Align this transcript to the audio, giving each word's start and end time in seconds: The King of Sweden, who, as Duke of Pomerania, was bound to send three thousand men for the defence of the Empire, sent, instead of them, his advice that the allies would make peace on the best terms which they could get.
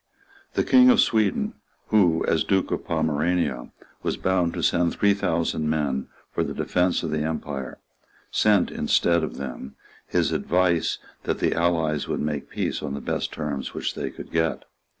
The 0.55 0.63
King 0.63 0.89
of 0.89 0.99
Sweden, 0.99 1.53
who, 1.89 2.25
as 2.25 2.43
Duke 2.43 2.71
of 2.71 2.85
Pomerania, 2.87 3.69
was 4.01 4.17
bound 4.17 4.55
to 4.55 4.63
send 4.63 4.95
three 4.95 5.13
thousand 5.13 5.69
men 5.69 6.07
for 6.31 6.43
the 6.43 6.55
defence 6.55 7.03
of 7.03 7.11
the 7.11 7.19
Empire, 7.21 7.77
sent, 8.31 8.71
instead 8.71 9.23
of 9.23 9.37
them, 9.37 9.75
his 10.07 10.31
advice 10.31 10.97
that 11.25 11.37
the 11.37 11.53
allies 11.53 12.07
would 12.07 12.19
make 12.19 12.49
peace 12.49 12.81
on 12.81 12.95
the 12.95 12.99
best 12.99 13.31
terms 13.31 13.75
which 13.75 13.93
they 13.93 14.09
could 14.09 14.31
get. 14.31 14.65